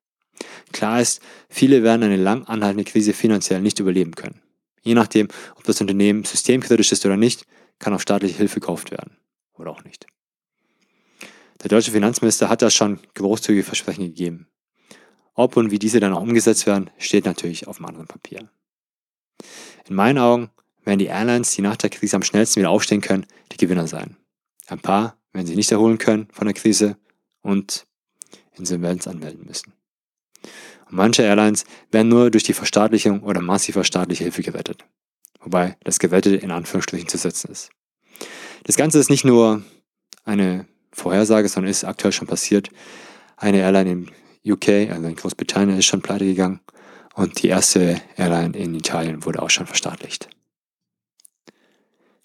Klar 0.71 1.01
ist, 1.01 1.21
viele 1.49 1.83
werden 1.83 2.03
eine 2.03 2.17
lang 2.17 2.45
anhaltende 2.45 2.83
Krise 2.83 3.13
finanziell 3.13 3.61
nicht 3.61 3.79
überleben 3.79 4.15
können. 4.15 4.41
Je 4.81 4.93
nachdem, 4.93 5.27
ob 5.55 5.63
das 5.63 5.81
Unternehmen 5.81 6.23
systemkritisch 6.23 6.91
ist 6.91 7.05
oder 7.05 7.17
nicht, 7.17 7.45
kann 7.79 7.93
auf 7.93 8.01
staatliche 8.01 8.37
Hilfe 8.37 8.59
gekauft 8.59 8.91
werden. 8.91 9.17
Oder 9.53 9.71
auch 9.71 9.83
nicht. 9.83 10.07
Der 11.61 11.69
deutsche 11.69 11.91
Finanzminister 11.91 12.49
hat 12.49 12.61
da 12.61 12.69
schon 12.69 12.99
großzügige 13.15 13.63
Versprechen 13.63 14.03
gegeben. 14.03 14.47
Ob 15.33 15.57
und 15.57 15.71
wie 15.71 15.79
diese 15.79 15.99
dann 15.99 16.13
auch 16.13 16.21
umgesetzt 16.21 16.65
werden, 16.65 16.89
steht 16.97 17.25
natürlich 17.25 17.67
auf 17.67 17.77
einem 17.77 17.87
anderen 17.87 18.07
Papier. 18.07 18.49
In 19.87 19.95
meinen 19.95 20.17
Augen 20.17 20.49
werden 20.83 20.99
die 20.99 21.05
Airlines, 21.05 21.53
die 21.53 21.61
nach 21.61 21.77
der 21.77 21.89
Krise 21.89 22.15
am 22.15 22.23
schnellsten 22.23 22.59
wieder 22.59 22.69
aufstehen 22.69 23.01
können, 23.01 23.25
die 23.51 23.57
Gewinner 23.57 23.87
sein. 23.87 24.17
Ein 24.67 24.79
paar 24.79 25.17
werden 25.33 25.47
sich 25.47 25.55
nicht 25.55 25.71
erholen 25.71 25.97
können 25.97 26.27
von 26.31 26.45
der 26.47 26.53
Krise 26.53 26.97
und 27.41 27.85
Insolvenz 28.55 29.07
anmelden 29.07 29.45
müssen. 29.45 29.73
Und 30.89 30.95
manche 30.95 31.23
Airlines 31.23 31.65
werden 31.91 32.07
nur 32.07 32.31
durch 32.31 32.43
die 32.43 32.53
Verstaatlichung 32.53 33.23
oder 33.23 33.41
massiver 33.41 33.83
staatlicher 33.83 34.23
Hilfe 34.23 34.41
gerettet. 34.41 34.85
Wobei 35.39 35.77
das 35.83 35.99
Gerettete 35.99 36.37
in 36.37 36.51
Anführungsstrichen 36.51 37.07
zu 37.07 37.17
setzen 37.17 37.51
ist. 37.51 37.69
Das 38.63 38.75
Ganze 38.75 38.99
ist 38.99 39.09
nicht 39.09 39.23
nur 39.23 39.63
eine 40.23 40.67
Vorhersage, 40.97 41.47
sondern 41.47 41.69
ist 41.69 41.83
aktuell 41.83 42.11
schon 42.11 42.27
passiert. 42.27 42.69
Eine 43.35 43.59
Airline 43.59 43.91
im 43.91 44.07
UK, 44.45 44.89
also 44.91 45.07
in 45.07 45.15
Großbritannien, 45.15 45.77
ist 45.77 45.85
schon 45.85 46.01
pleite 46.01 46.25
gegangen 46.25 46.59
und 47.13 47.41
die 47.43 47.47
erste 47.47 48.01
Airline 48.15 48.57
in 48.57 48.73
Italien 48.73 49.23
wurde 49.23 49.41
auch 49.41 49.49
schon 49.49 49.67
verstaatlicht. 49.67 50.27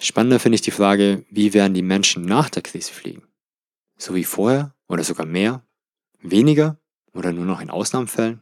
Spannender 0.01 0.41
finde 0.41 0.57
ich 0.57 0.63
die 0.63 0.71
Frage, 0.71 1.25
wie 1.31 1.55
werden 1.55 1.75
die 1.75 1.83
Menschen 1.83 2.25
nach 2.25 2.49
der 2.49 2.63
Krise 2.63 2.93
fliegen? 2.93 3.23
So 3.99 4.15
wie 4.15 4.25
vorher 4.25 4.75
oder 4.89 5.05
sogar 5.05 5.27
mehr? 5.27 5.63
Weniger 6.23 6.79
oder 7.13 7.33
nur 7.33 7.45
noch 7.45 7.61
in 7.61 7.71
Ausnahmefällen? 7.71 8.41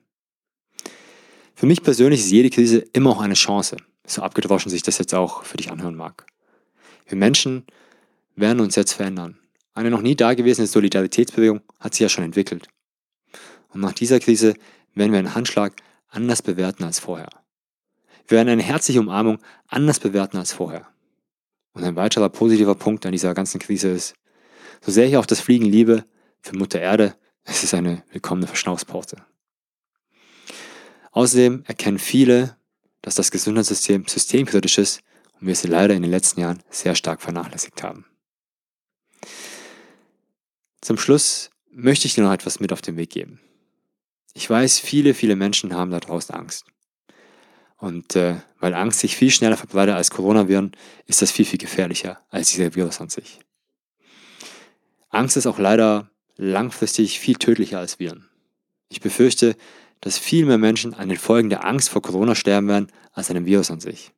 Für 1.54 1.66
mich 1.66 1.82
persönlich 1.82 2.20
ist 2.20 2.30
jede 2.30 2.50
Krise 2.50 2.78
immer 2.92 3.10
auch 3.10 3.20
eine 3.20 3.34
Chance, 3.34 3.76
so 4.06 4.22
abgedroschen 4.22 4.70
sich 4.70 4.82
das 4.82 4.98
jetzt 4.98 5.12
auch 5.12 5.42
für 5.44 5.56
dich 5.56 5.70
anhören 5.70 5.96
mag. 5.96 6.24
Wir 7.06 7.18
Menschen 7.18 7.66
werden 8.36 8.60
uns 8.60 8.76
jetzt 8.76 8.92
verändern. 8.92 9.39
Eine 9.80 9.88
noch 9.88 10.02
nie 10.02 10.14
dagewesene 10.14 10.66
Solidaritätsbewegung 10.66 11.62
hat 11.78 11.94
sich 11.94 12.02
ja 12.02 12.10
schon 12.10 12.22
entwickelt. 12.24 12.68
Und 13.70 13.80
nach 13.80 13.94
dieser 13.94 14.20
Krise 14.20 14.52
werden 14.92 15.10
wir 15.12 15.18
einen 15.18 15.34
Handschlag 15.34 15.72
anders 16.10 16.42
bewerten 16.42 16.84
als 16.84 16.98
vorher. 16.98 17.30
Wir 18.28 18.36
werden 18.36 18.50
eine 18.50 18.62
herzliche 18.62 19.00
Umarmung 19.00 19.38
anders 19.68 19.98
bewerten 19.98 20.36
als 20.36 20.52
vorher. 20.52 20.86
Und 21.72 21.82
ein 21.82 21.96
weiterer 21.96 22.28
positiver 22.28 22.74
Punkt 22.74 23.06
an 23.06 23.12
dieser 23.12 23.32
ganzen 23.32 23.58
Krise 23.58 23.88
ist, 23.88 24.12
so 24.82 24.92
sehr 24.92 25.06
ich 25.06 25.16
auch 25.16 25.24
das 25.24 25.40
Fliegen 25.40 25.64
liebe, 25.64 26.04
für 26.42 26.58
Mutter 26.58 26.78
Erde, 26.78 27.14
es 27.44 27.64
ist 27.64 27.72
eine 27.72 28.02
willkommene 28.12 28.48
Verschnaufspause. 28.48 29.16
Außerdem 31.12 31.64
erkennen 31.66 31.98
viele, 31.98 32.54
dass 33.00 33.14
das 33.14 33.30
Gesundheitssystem 33.30 34.06
systemkritisch 34.06 34.76
ist 34.76 35.00
und 35.40 35.46
wir 35.46 35.52
es 35.52 35.64
leider 35.64 35.94
in 35.94 36.02
den 36.02 36.10
letzten 36.10 36.42
Jahren 36.42 36.62
sehr 36.68 36.94
stark 36.94 37.22
vernachlässigt 37.22 37.82
haben. 37.82 38.04
Zum 40.80 40.96
Schluss 40.96 41.50
möchte 41.70 42.06
ich 42.06 42.14
dir 42.14 42.24
noch 42.24 42.32
etwas 42.32 42.60
mit 42.60 42.72
auf 42.72 42.80
den 42.80 42.96
Weg 42.96 43.10
geben. 43.10 43.40
Ich 44.32 44.48
weiß, 44.48 44.78
viele, 44.78 45.14
viele 45.14 45.36
Menschen 45.36 45.74
haben 45.74 45.90
da 45.90 46.00
draußen 46.00 46.34
Angst. 46.34 46.64
Und 47.76 48.16
äh, 48.16 48.36
weil 48.58 48.74
Angst 48.74 49.00
sich 49.00 49.16
viel 49.16 49.30
schneller 49.30 49.56
verbreitet 49.56 49.94
als 49.94 50.10
Coronaviren, 50.10 50.72
ist 51.06 51.22
das 51.22 51.30
viel, 51.30 51.44
viel 51.44 51.58
gefährlicher 51.58 52.20
als 52.28 52.50
dieser 52.50 52.74
Virus 52.74 53.00
an 53.00 53.08
sich. 53.08 53.40
Angst 55.08 55.36
ist 55.36 55.46
auch 55.46 55.58
leider 55.58 56.10
langfristig 56.36 57.18
viel 57.18 57.36
tödlicher 57.36 57.78
als 57.78 57.98
Viren. 57.98 58.28
Ich 58.88 59.00
befürchte, 59.00 59.56
dass 60.00 60.18
viel 60.18 60.46
mehr 60.46 60.58
Menschen 60.58 60.94
an 60.94 61.08
den 61.08 61.18
Folgen 61.18 61.50
der 61.50 61.64
Angst 61.64 61.90
vor 61.90 62.02
Corona 62.02 62.34
sterben 62.34 62.68
werden 62.68 62.92
als 63.12 63.28
an 63.28 63.34
dem 63.34 63.46
Virus 63.46 63.70
an 63.70 63.80
sich. 63.80 64.12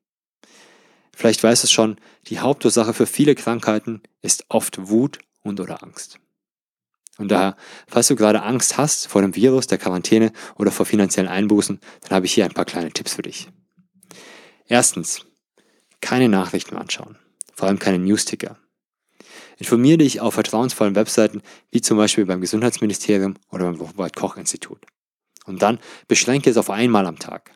Vielleicht 1.15 1.43
weißt 1.43 1.63
du 1.63 1.67
es 1.67 1.73
schon, 1.73 1.97
die 2.29 2.39
Hauptursache 2.39 2.95
für 2.95 3.07
viele 3.07 3.35
Krankheiten 3.35 4.03
ist 4.23 4.45
oft 4.49 4.89
Wut 4.89 5.19
und 5.43 5.61
oder 5.61 5.83
Angst. 5.83 6.19
Und 7.19 7.29
daher, 7.29 7.57
falls 7.87 8.09
du 8.09 8.17
gerade 8.17 8.43
Angst 8.43 8.79
hast 8.79 9.07
vor 9.07 9.23
dem 9.23 9.37
Virus, 9.37 9.67
der 9.67 9.79
Quarantäne 9.79 10.33
oder 10.57 10.71
vor 10.71 10.87
finanziellen 10.87 11.29
Einbußen, 11.29 11.79
dann 12.03 12.11
habe 12.11 12.27
ich 12.27 12.33
hier 12.33 12.45
ein 12.45 12.55
paar 12.55 12.65
kleine 12.65 12.91
Tipps 12.91 13.15
für 13.15 13.23
dich. 13.23 13.49
Erstens, 14.67 15.27
keine 16.01 16.29
Nachrichten 16.29 16.77
anschauen, 16.77 17.19
vor 17.55 17.69
allem 17.69 17.79
keine 17.79 17.99
Newsticker. 17.99 18.57
Informiere 19.59 19.99
dich 19.99 20.21
auf 20.21 20.35
vertrauensvollen 20.35 20.95
Webseiten 20.95 21.43
wie 21.71 21.81
zum 21.81 21.97
Beispiel 21.99 22.27
beim 22.27 22.41
Gesundheitsministerium 22.41 23.35
oder 23.51 23.67
beim 23.67 23.81
Robert 23.81 24.17
Koch 24.17 24.37
Institut. 24.37 24.81
Und 25.45 25.63
dann 25.63 25.79
beschränke 26.09 26.51
es 26.51 26.57
auf 26.57 26.71
einmal 26.71 27.07
am 27.07 27.19
Tag. 27.19 27.53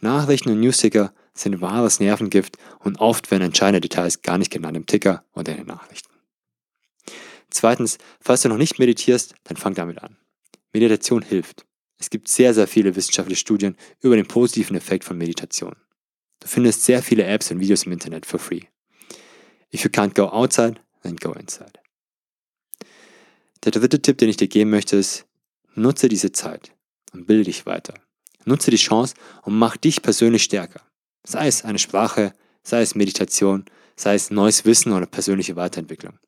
Nachrichten 0.00 0.50
und 0.50 0.60
Newsticker 0.60 1.12
sind 1.34 1.60
wahres 1.60 2.00
Nervengift 2.00 2.56
und 2.78 3.00
oft 3.00 3.30
werden 3.30 3.42
entscheidende 3.42 3.80
Details 3.80 4.22
gar 4.22 4.38
nicht 4.38 4.50
genannt 4.50 4.76
im 4.76 4.86
Ticker 4.86 5.24
oder 5.34 5.52
in 5.52 5.58
den 5.58 5.66
Nachrichten. 5.66 6.09
Zweitens, 7.50 7.98
falls 8.20 8.42
du 8.42 8.48
noch 8.48 8.56
nicht 8.56 8.78
meditierst, 8.78 9.34
dann 9.44 9.56
fang 9.56 9.74
damit 9.74 10.02
an. 10.02 10.16
Meditation 10.72 11.22
hilft. 11.22 11.66
Es 11.98 12.10
gibt 12.10 12.28
sehr, 12.28 12.54
sehr 12.54 12.66
viele 12.66 12.96
wissenschaftliche 12.96 13.40
Studien 13.40 13.76
über 14.00 14.16
den 14.16 14.26
positiven 14.26 14.76
Effekt 14.76 15.04
von 15.04 15.18
Meditation. 15.18 15.76
Du 16.40 16.48
findest 16.48 16.84
sehr 16.84 17.02
viele 17.02 17.24
Apps 17.24 17.50
und 17.50 17.60
Videos 17.60 17.84
im 17.84 17.92
Internet 17.92 18.24
for 18.24 18.40
free. 18.40 18.62
If 19.72 19.84
you 19.84 19.90
can't 19.90 20.14
go 20.14 20.24
outside, 20.24 20.80
then 21.02 21.16
go 21.16 21.32
inside. 21.32 21.72
Der 23.64 23.72
dritte 23.72 24.00
Tipp, 24.00 24.18
den 24.18 24.30
ich 24.30 24.38
dir 24.38 24.48
geben 24.48 24.70
möchte, 24.70 24.96
ist, 24.96 25.26
nutze 25.74 26.08
diese 26.08 26.32
Zeit 26.32 26.72
und 27.12 27.26
bilde 27.26 27.44
dich 27.44 27.66
weiter. 27.66 27.94
Nutze 28.46 28.70
die 28.70 28.78
Chance 28.78 29.14
und 29.42 29.58
mach 29.58 29.76
dich 29.76 30.00
persönlich 30.00 30.42
stärker. 30.42 30.80
Sei 31.24 31.46
es 31.46 31.64
eine 31.64 31.78
Sprache, 31.78 32.32
sei 32.62 32.80
es 32.80 32.94
Meditation, 32.94 33.66
sei 33.96 34.14
es 34.14 34.30
neues 34.30 34.64
Wissen 34.64 34.92
oder 34.92 35.04
persönliche 35.04 35.56
Weiterentwicklung. 35.56 36.18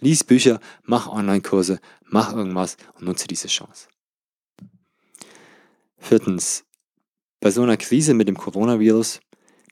Lies 0.00 0.24
Bücher, 0.24 0.60
mach 0.84 1.08
Online-Kurse, 1.08 1.80
mach 2.04 2.34
irgendwas 2.34 2.76
und 2.94 3.04
nutze 3.04 3.26
diese 3.26 3.48
Chance. 3.48 3.88
Viertens, 5.98 6.64
bei 7.40 7.50
so 7.50 7.62
einer 7.62 7.76
Krise 7.76 8.14
mit 8.14 8.28
dem 8.28 8.36
Coronavirus, 8.36 9.20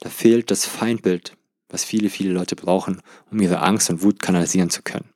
da 0.01 0.09
fehlt 0.09 0.51
das 0.51 0.67
Feindbild, 0.67 1.37
was 1.69 1.85
viele, 1.85 2.11
viele 2.11 2.33
Leute 2.33 2.57
brauchen, 2.57 3.01
um 3.31 3.41
ihre 3.41 3.61
Angst 3.61 3.91
und 3.91 4.03
Wut 4.03 4.21
kanalisieren 4.21 4.71
zu 4.71 4.83
können. 4.83 5.13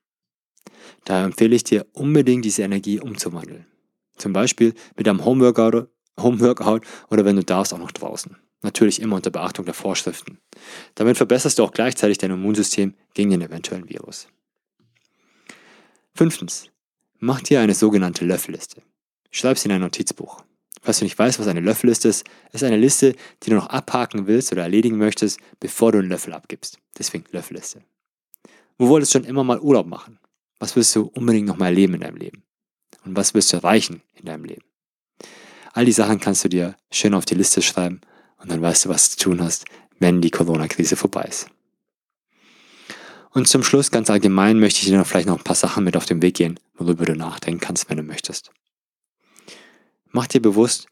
Daher 1.04 1.24
empfehle 1.24 1.56
ich 1.56 1.64
dir 1.64 1.86
unbedingt 1.92 2.44
diese 2.44 2.62
Energie 2.62 3.00
umzuwandeln. 3.00 3.66
Zum 4.16 4.32
Beispiel 4.32 4.74
mit 4.96 5.08
einem 5.08 5.24
Homeworkout 5.24 5.88
Homeworkout 6.22 6.82
oder 7.10 7.24
wenn 7.24 7.36
du 7.36 7.44
darfst, 7.44 7.72
auch 7.72 7.78
noch 7.78 7.92
draußen. 7.92 8.36
Natürlich 8.62 9.00
immer 9.00 9.16
unter 9.16 9.30
Beachtung 9.30 9.64
der 9.64 9.74
Vorschriften. 9.74 10.38
Damit 10.94 11.16
verbesserst 11.16 11.58
du 11.58 11.64
auch 11.64 11.72
gleichzeitig 11.72 12.18
dein 12.18 12.32
Immunsystem 12.32 12.94
gegen 13.14 13.30
den 13.30 13.40
eventuellen 13.40 13.88
Virus. 13.88 14.28
Fünftens. 16.14 16.66
Mach 17.18 17.40
dir 17.40 17.60
eine 17.60 17.74
sogenannte 17.74 18.24
Löffelliste. 18.24 18.82
Schreib 19.30 19.58
sie 19.58 19.68
in 19.68 19.74
ein 19.74 19.80
Notizbuch. 19.80 20.42
Falls 20.82 20.98
du 20.98 21.04
nicht 21.04 21.18
weißt, 21.18 21.38
was 21.38 21.46
eine 21.46 21.60
Löffelliste 21.60 22.08
ist, 22.08 22.24
ist 22.52 22.64
eine 22.64 22.76
Liste, 22.76 23.14
die 23.42 23.50
du 23.50 23.56
noch 23.56 23.68
abhaken 23.68 24.26
willst 24.26 24.50
oder 24.52 24.62
erledigen 24.62 24.96
möchtest, 24.96 25.38
bevor 25.60 25.92
du 25.92 25.98
einen 25.98 26.08
Löffel 26.08 26.32
abgibst. 26.32 26.78
Deswegen 26.98 27.24
Löffelliste. 27.30 27.82
Wo 28.78 28.88
wolltest 28.88 29.14
du 29.14 29.18
schon 29.18 29.28
immer 29.28 29.44
mal 29.44 29.60
Urlaub 29.60 29.86
machen? 29.86 30.18
Was 30.58 30.76
willst 30.76 30.96
du 30.96 31.10
unbedingt 31.14 31.46
noch 31.46 31.58
mal 31.58 31.66
erleben 31.66 31.94
in 31.94 32.00
deinem 32.00 32.16
Leben? 32.16 32.44
Und 33.04 33.16
was 33.16 33.34
willst 33.34 33.52
du 33.52 33.58
erreichen 33.58 34.02
in 34.14 34.24
deinem 34.24 34.44
Leben? 34.44 34.64
All 35.72 35.84
die 35.84 35.92
Sachen 35.92 36.18
kannst 36.18 36.44
du 36.44 36.48
dir 36.48 36.76
schön 36.90 37.14
auf 37.14 37.24
die 37.24 37.34
Liste 37.34 37.62
schreiben 37.62 38.00
und 38.38 38.50
dann 38.50 38.62
weißt 38.62 38.86
du, 38.86 38.88
was 38.88 39.10
du 39.10 39.16
zu 39.16 39.30
tun 39.30 39.42
hast, 39.42 39.66
wenn 39.98 40.20
die 40.20 40.30
Corona-Krise 40.30 40.96
vorbei 40.96 41.26
ist. 41.28 41.48
Und 43.32 43.46
zum 43.46 43.62
Schluss 43.62 43.90
ganz 43.90 44.10
allgemein 44.10 44.58
möchte 44.58 44.80
ich 44.80 44.86
dir 44.86 44.98
noch 44.98 45.06
vielleicht 45.06 45.28
noch 45.28 45.38
ein 45.38 45.44
paar 45.44 45.56
Sachen 45.56 45.84
mit 45.84 45.96
auf 45.96 46.04
den 46.04 46.20
Weg 46.20 46.34
gehen, 46.34 46.58
worüber 46.74 47.04
du 47.04 47.14
nachdenken 47.14 47.60
kannst, 47.60 47.88
wenn 47.88 47.96
du 47.96 48.02
möchtest. 48.02 48.50
Mach 50.10 50.26
dir 50.26 50.42
bewusst, 50.42 50.86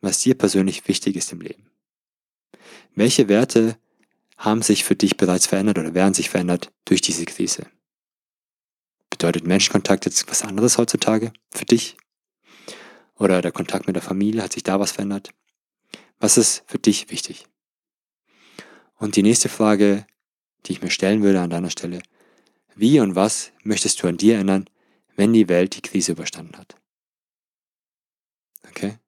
was 0.00 0.18
dir 0.18 0.34
persönlich 0.34 0.86
wichtig 0.88 1.14
ist 1.14 1.32
im 1.32 1.40
Leben. 1.40 1.70
Welche 2.96 3.28
Werte 3.28 3.78
haben 4.36 4.62
sich 4.62 4.84
für 4.84 4.96
dich 4.96 5.16
bereits 5.16 5.46
verändert 5.46 5.78
oder 5.78 5.94
werden 5.94 6.14
sich 6.14 6.30
verändert 6.30 6.72
durch 6.84 7.00
diese 7.00 7.24
Krise? 7.24 7.66
Bedeutet 9.10 9.46
Menschenkontakt 9.46 10.06
jetzt 10.06 10.28
was 10.28 10.42
anderes 10.42 10.76
heutzutage 10.76 11.32
für 11.50 11.64
dich? 11.64 11.96
Oder 13.14 13.40
der 13.40 13.52
Kontakt 13.52 13.86
mit 13.86 13.94
der 13.94 14.02
Familie, 14.02 14.42
hat 14.42 14.52
sich 14.52 14.64
da 14.64 14.80
was 14.80 14.90
verändert? 14.90 15.30
Was 16.18 16.36
ist 16.36 16.64
für 16.66 16.78
dich 16.78 17.10
wichtig? 17.10 17.46
Und 18.96 19.14
die 19.14 19.22
nächste 19.22 19.48
Frage, 19.48 20.06
die 20.66 20.72
ich 20.72 20.82
mir 20.82 20.90
stellen 20.90 21.22
würde 21.22 21.40
an 21.40 21.50
deiner 21.50 21.70
Stelle, 21.70 22.00
wie 22.76 23.00
und 23.00 23.14
was 23.14 23.52
möchtest 23.62 24.02
du 24.02 24.08
an 24.08 24.16
dir 24.16 24.38
ändern, 24.38 24.68
wenn 25.16 25.32
die 25.32 25.48
Welt 25.48 25.76
die 25.76 25.82
Krise 25.82 26.12
überstanden 26.12 26.56
hat? 26.58 26.76
Okay? 28.68 28.98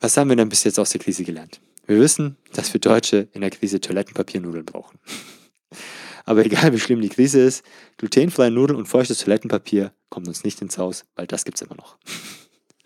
Was 0.00 0.16
haben 0.16 0.28
wir 0.28 0.36
denn 0.36 0.48
bis 0.48 0.64
jetzt 0.64 0.78
aus 0.78 0.90
der 0.90 1.00
Krise 1.00 1.24
gelernt? 1.24 1.60
Wir 1.86 1.98
wissen, 1.98 2.36
dass 2.52 2.72
wir 2.72 2.80
Deutsche 2.80 3.28
in 3.32 3.40
der 3.40 3.50
Krise 3.50 3.80
Toilettenpapiernudeln 3.80 4.64
brauchen. 4.64 4.98
Aber 6.24 6.44
egal 6.44 6.72
wie 6.72 6.78
schlimm 6.78 7.00
die 7.00 7.08
Krise 7.08 7.40
ist, 7.40 7.64
glutenfreie 7.96 8.50
Nudeln 8.50 8.78
und 8.78 8.86
feuchtes 8.86 9.18
Toilettenpapier 9.18 9.92
kommt 10.08 10.28
uns 10.28 10.44
nicht 10.44 10.60
ins 10.60 10.78
Haus, 10.78 11.04
weil 11.16 11.26
das 11.26 11.44
gibt's 11.44 11.62
immer 11.62 11.74
noch. 11.76 11.98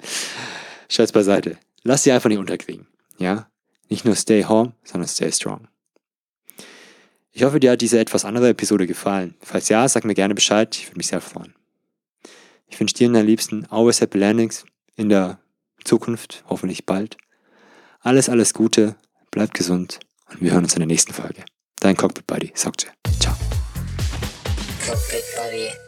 Scherz 0.89 1.13
beiseite. 1.13 1.59
Lass 1.83 2.05
sie 2.05 2.13
einfach 2.13 2.29
nicht 2.29 2.39
unterkriegen. 2.39 2.87
Ja? 3.19 3.51
Nicht 3.89 4.05
nur 4.05 4.15
stay 4.15 4.45
home, 4.45 4.75
sondern 4.85 5.09
stay 5.09 5.31
strong. 5.33 5.69
Ich 7.37 7.45
hoffe, 7.45 7.61
dir 7.61 7.73
hat 7.73 7.83
diese 7.83 8.01
etwas 8.01 8.25
andere 8.25 8.49
Episode 8.49 8.87
gefallen. 8.87 9.35
Falls 9.43 9.69
ja, 9.69 9.87
sag 9.87 10.07
mir 10.07 10.15
gerne 10.15 10.35
Bescheid, 10.35 10.75
ich 10.75 10.89
würde 10.89 10.97
mich 10.97 11.09
sehr 11.09 11.21
freuen. 11.21 11.55
Ich 12.67 12.81
wünsche 12.81 12.95
dir 12.95 13.09
und 13.09 13.13
deinen 13.13 13.27
Liebsten 13.27 13.67
always 13.67 14.01
happy 14.01 14.17
landings 14.17 14.65
in 14.97 15.11
der 15.11 15.39
Zukunft, 15.85 16.45
hoffentlich 16.49 16.87
bald. 16.87 17.19
Alles, 18.01 18.31
alles 18.31 18.55
Gute, 18.55 18.97
bleib 19.31 19.53
gesund 19.53 20.01
und 20.31 20.41
wir 20.41 20.53
hören 20.53 20.65
uns 20.65 20.73
in 20.73 20.81
der 20.81 20.87
nächsten 20.87 21.13
Folge. 21.13 21.45
Dein 21.79 21.95
Cockpit 21.95 22.27
Buddy, 22.27 22.53
sagt 22.55 22.91
Ciao. 23.21 23.37
Cockpit 24.87 25.25
Buddy. 25.37 25.86